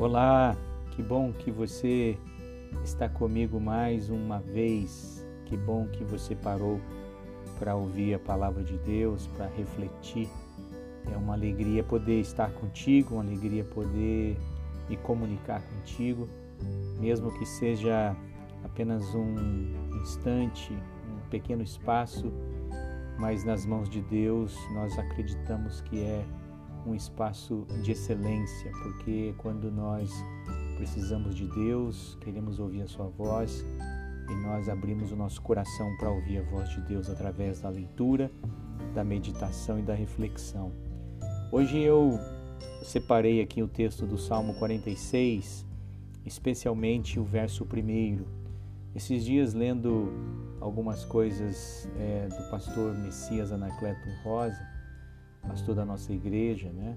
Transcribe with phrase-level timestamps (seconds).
[0.00, 0.56] Olá,
[0.92, 2.16] que bom que você
[2.82, 5.22] está comigo mais uma vez.
[5.44, 6.80] Que bom que você parou
[7.58, 10.26] para ouvir a palavra de Deus, para refletir.
[11.12, 14.38] É uma alegria poder estar contigo, uma alegria poder
[14.88, 16.26] me comunicar contigo,
[16.98, 18.16] mesmo que seja
[18.64, 19.34] apenas um
[20.00, 22.32] instante, um pequeno espaço,
[23.18, 26.24] mas nas mãos de Deus nós acreditamos que é
[26.90, 30.10] um espaço de excelência, porque quando nós
[30.76, 33.64] precisamos de Deus, queremos ouvir a Sua voz
[34.28, 38.30] e nós abrimos o nosso coração para ouvir a voz de Deus através da leitura,
[38.92, 40.72] da meditação e da reflexão.
[41.52, 42.18] Hoje eu
[42.82, 45.64] separei aqui o texto do Salmo 46,
[46.26, 48.26] especialmente o verso primeiro.
[48.96, 50.12] Esses dias, lendo
[50.60, 54.79] algumas coisas é, do pastor Messias Anacleto Rosa,
[55.46, 56.96] pastor da nossa igreja, né?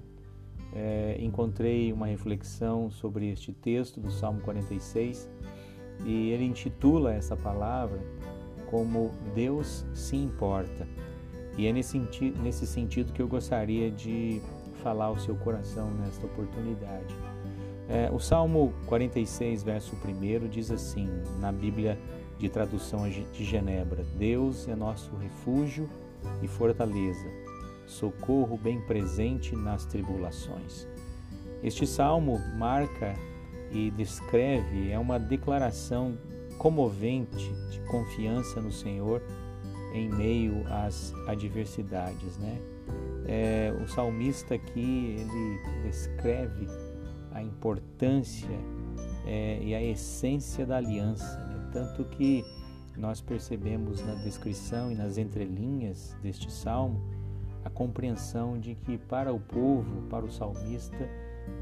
[0.74, 5.28] É, encontrei uma reflexão sobre este texto do Salmo 46
[6.04, 8.00] e ele intitula essa palavra
[8.70, 10.86] como Deus se importa.
[11.56, 11.98] E é nesse,
[12.42, 14.42] nesse sentido que eu gostaria de
[14.82, 17.14] falar ao seu coração nesta oportunidade.
[17.88, 21.98] É, o Salmo 46, verso 1 diz assim, na Bíblia
[22.38, 25.88] de tradução de Genebra: Deus é nosso refúgio
[26.42, 27.43] e fortaleza
[27.86, 30.86] socorro bem presente nas tribulações.
[31.62, 33.14] Este salmo marca
[33.70, 36.16] e descreve, é uma declaração
[36.58, 39.22] comovente de confiança no Senhor
[39.92, 42.60] em meio às adversidades, né?
[43.26, 46.66] É, o salmista aqui ele descreve
[47.32, 48.58] a importância
[49.26, 51.70] é, e a essência da aliança, né?
[51.72, 52.44] tanto que
[52.96, 57.02] nós percebemos na descrição e nas entrelinhas deste salmo
[57.64, 61.08] a compreensão de que para o povo, para o salmista,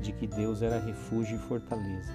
[0.01, 2.13] de que Deus era refúgio e fortaleza.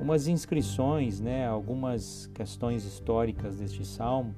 [0.00, 4.34] Umas inscrições, né, algumas questões históricas deste salmo.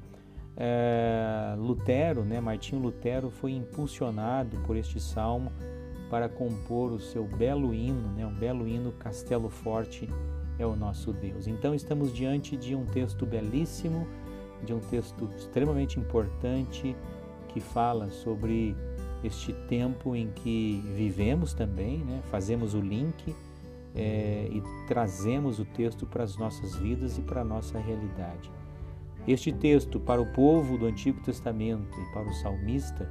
[0.57, 5.53] É, Lutero, né, Martinho Lutero foi impulsionado por este salmo
[6.11, 10.09] para compor o seu belo hino, né, um belo hino Castelo Forte
[10.59, 11.47] é o nosso Deus.
[11.47, 14.07] Então estamos diante de um texto belíssimo,
[14.65, 16.97] de um texto extremamente importante
[17.59, 18.77] que fala sobre
[19.25, 22.23] este tempo em que vivemos também, né?
[22.31, 23.35] fazemos o link
[23.97, 28.49] é, e trazemos o texto para as nossas vidas e para a nossa realidade.
[29.27, 33.11] Este texto, para o povo do Antigo Testamento e para o salmista,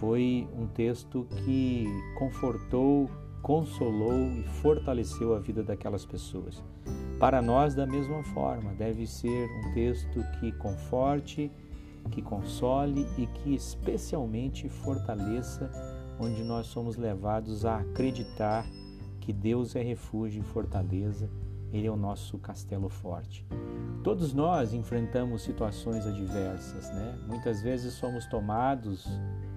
[0.00, 1.86] foi um texto que
[2.18, 3.10] confortou,
[3.42, 6.64] consolou e fortaleceu a vida daquelas pessoas.
[7.20, 11.52] Para nós, da mesma forma, deve ser um texto que conforte,
[12.10, 15.70] que console e que especialmente fortaleça
[16.18, 18.66] onde nós somos levados a acreditar
[19.20, 21.30] que Deus é refúgio e fortaleza,
[21.72, 23.46] Ele é o nosso castelo forte.
[24.02, 27.18] Todos nós enfrentamos situações adversas, né?
[27.26, 29.08] Muitas vezes somos tomados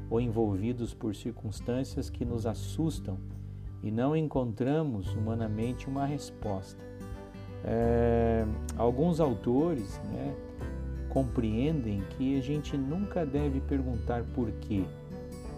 [0.09, 3.17] ou envolvidos por circunstâncias que nos assustam
[3.83, 6.81] e não encontramos humanamente uma resposta.
[7.63, 8.45] É,
[8.77, 10.33] alguns autores, né,
[11.17, 14.83] compreendem que a gente nunca deve perguntar por quê,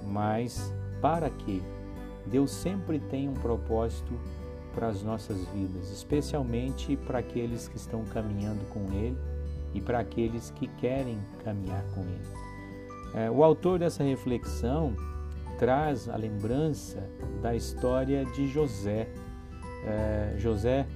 [0.05, 1.59] mas para quê.
[2.25, 4.13] Deus sempre tem um propósito
[4.73, 9.17] para as nossas vidas, especialmente para aqueles que estão caminhando com Ele
[9.73, 13.25] e para aqueles que querem caminhar com Ele.
[13.25, 14.95] É, o autor dessa reflexão
[15.57, 17.05] traz a lembrança
[17.41, 19.09] da história de José.
[19.83, 20.87] É, José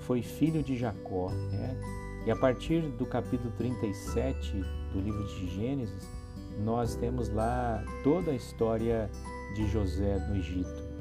[0.00, 2.01] foi filho de Jacó, né?
[2.24, 4.52] E a partir do capítulo 37
[4.92, 6.08] do livro de Gênesis,
[6.64, 9.10] nós temos lá toda a história
[9.54, 10.92] de José no Egito.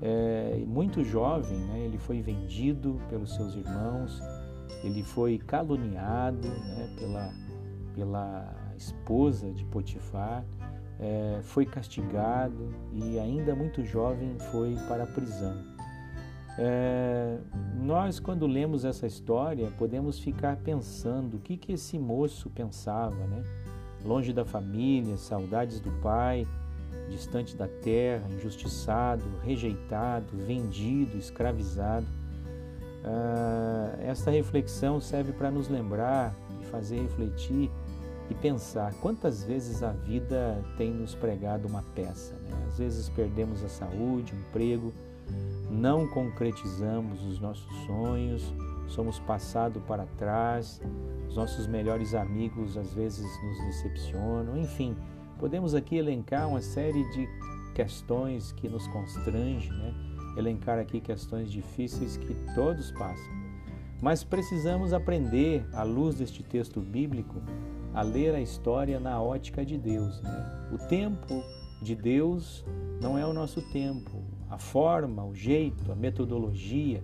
[0.00, 4.20] É, muito jovem, né, ele foi vendido pelos seus irmãos,
[4.82, 7.32] ele foi caluniado né, pela,
[7.94, 10.44] pela esposa de Potifar,
[10.98, 15.71] é, foi castigado e ainda muito jovem foi para a prisão.
[16.58, 17.38] É,
[17.80, 23.42] nós, quando lemos essa história, podemos ficar pensando o que, que esse moço pensava, né?
[24.04, 26.46] Longe da família, saudades do pai,
[27.08, 32.06] distante da terra, injustiçado, rejeitado, vendido, escravizado.
[33.04, 37.70] Ah, reflexão serve para nos lembrar e fazer refletir
[38.30, 42.34] e pensar quantas vezes a vida tem nos pregado uma peça.
[42.34, 42.64] Né?
[42.68, 44.92] Às vezes perdemos a saúde, o emprego,
[45.72, 48.54] não concretizamos os nossos sonhos,
[48.86, 50.80] somos passados para trás,
[51.28, 54.94] os nossos melhores amigos às vezes nos decepcionam, enfim,
[55.38, 57.26] podemos aqui elencar uma série de
[57.74, 59.94] questões que nos constrangem, né?
[60.36, 63.42] elencar aqui questões difíceis que todos passam.
[64.00, 67.40] Mas precisamos aprender, à luz deste texto bíblico,
[67.94, 70.20] a ler a história na ótica de Deus.
[70.20, 70.68] Né?
[70.72, 71.42] O tempo
[71.80, 72.64] de Deus
[73.00, 74.31] não é o nosso tempo.
[74.52, 77.02] A forma, o jeito, a metodologia,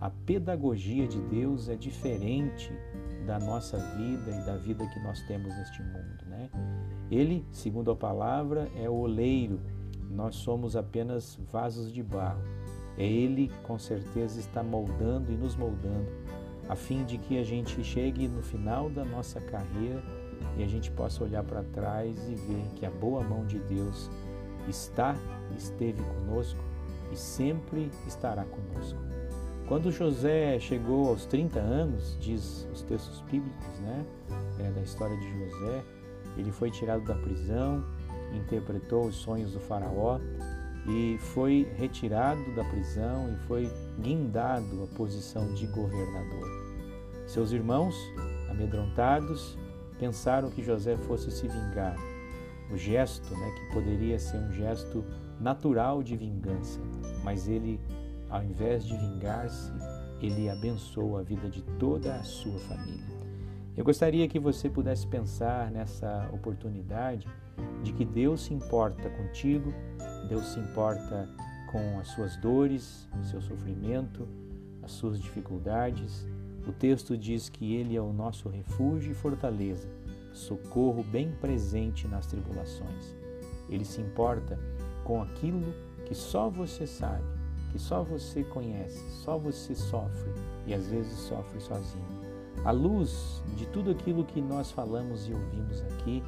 [0.00, 2.72] a pedagogia de Deus é diferente
[3.26, 6.24] da nossa vida e da vida que nós temos neste mundo.
[6.28, 6.48] Né?
[7.10, 9.60] Ele, segundo a palavra, é o oleiro,
[10.08, 12.44] nós somos apenas vasos de barro.
[12.96, 16.06] É Ele, com certeza, está moldando e nos moldando,
[16.68, 20.00] a fim de que a gente chegue no final da nossa carreira
[20.56, 24.08] e a gente possa olhar para trás e ver que a boa mão de Deus
[24.68, 25.16] está,
[25.56, 26.73] esteve conosco
[27.12, 28.98] e sempre estará conosco.
[29.66, 34.04] Quando José chegou aos 30 anos, diz os textos bíblicos, né,
[34.60, 35.82] é, da história de José,
[36.36, 37.84] ele foi tirado da prisão,
[38.34, 40.18] interpretou os sonhos do faraó
[40.86, 46.46] e foi retirado da prisão e foi guindado à posição de governador.
[47.26, 47.94] Seus irmãos,
[48.50, 49.56] amedrontados,
[49.98, 51.96] pensaram que José fosse se vingar.
[52.70, 55.04] O gesto, né, que poderia ser um gesto
[55.44, 56.80] natural de vingança,
[57.22, 57.78] mas ele,
[58.30, 59.70] ao invés de vingar-se,
[60.18, 63.14] ele abençoou a vida de toda a sua família.
[63.76, 67.28] Eu gostaria que você pudesse pensar nessa oportunidade
[67.82, 69.70] de que Deus se importa contigo,
[70.30, 71.28] Deus se importa
[71.70, 74.26] com as suas dores, seu sofrimento,
[74.82, 76.26] as suas dificuldades.
[76.66, 79.90] O texto diz que Ele é o nosso refúgio e fortaleza,
[80.32, 83.14] socorro bem presente nas tribulações.
[83.68, 84.58] Ele se importa
[85.04, 85.72] com aquilo
[86.06, 87.24] que só você sabe,
[87.70, 90.32] que só você conhece, só você sofre
[90.66, 92.24] e às vezes sofre sozinho.
[92.64, 96.22] À luz de tudo aquilo que nós falamos e ouvimos aqui,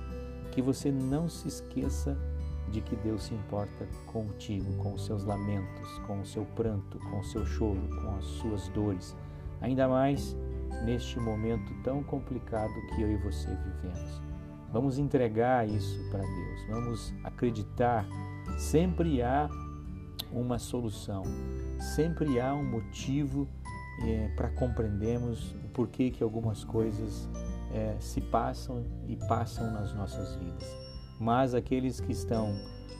[0.52, 2.16] que você não se esqueça
[2.70, 7.20] de que Deus se importa contigo, com os seus lamentos, com o seu pranto, com
[7.20, 9.16] o seu choro, com as suas dores,
[9.60, 10.36] ainda mais
[10.84, 14.22] neste momento tão complicado que eu e você vivemos.
[14.72, 18.06] Vamos entregar isso para Deus, vamos acreditar.
[18.56, 19.48] Sempre há
[20.32, 21.22] uma solução,
[21.94, 23.46] sempre há um motivo
[24.02, 27.28] é, para compreendermos o porquê que algumas coisas
[27.72, 30.76] é, se passam e passam nas nossas vidas.
[31.20, 32.54] Mas aqueles que estão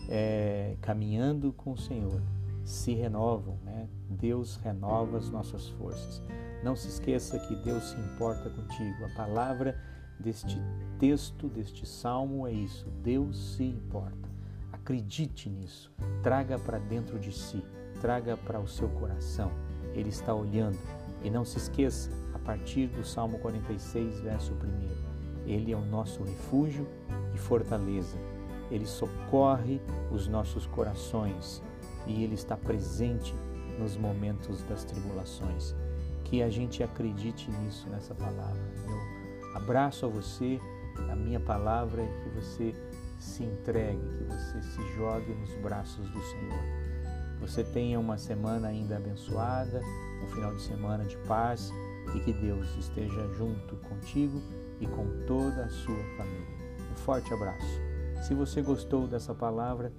[0.09, 2.21] é, caminhando com o Senhor
[2.65, 3.89] se renovam, né?
[4.11, 6.23] Deus renova as nossas forças.
[6.65, 9.05] Não se esqueça que Deus se importa contigo.
[9.05, 9.79] A palavra
[10.19, 10.59] deste
[10.99, 14.36] texto, deste salmo é isso: Deus se importa.
[14.87, 15.91] Acredite nisso.
[16.23, 17.61] Traga para dentro de si,
[18.01, 19.51] traga para o seu coração.
[19.93, 20.79] Ele está olhando.
[21.25, 26.23] E não se esqueça, a partir do Salmo 46, verso 1, Ele é o nosso
[26.23, 26.87] refúgio
[27.35, 28.17] e fortaleza.
[28.71, 29.81] Ele socorre
[30.13, 31.61] os nossos corações
[32.07, 33.35] e Ele está presente
[33.81, 35.75] nos momentos das tribulações.
[36.23, 38.63] Que a gente acredite nisso, nessa palavra.
[38.87, 40.61] Eu abraço a você,
[41.11, 42.73] a minha palavra que você
[43.19, 46.87] se entregue, que você se jogue nos braços do Senhor.
[47.41, 49.81] Você tenha uma semana ainda abençoada,
[50.23, 51.71] um final de semana de paz
[52.15, 54.41] e que Deus esteja junto contigo
[54.81, 56.57] e com toda a sua família.
[56.91, 57.81] Um forte abraço.
[58.23, 59.93] Se você gostou dessa palavra,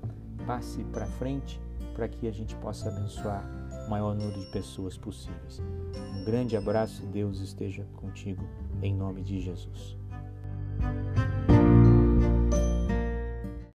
[0.46, 1.62] passe para frente
[1.94, 3.44] para que a gente possa abençoar
[3.86, 5.62] o maior número de pessoas possíveis.
[6.16, 8.44] Um grande abraço, Deus esteja contigo,
[8.82, 9.98] em nome de Jesus.